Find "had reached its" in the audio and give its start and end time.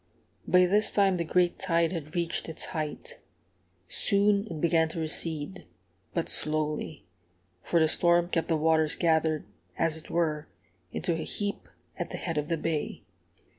1.91-2.65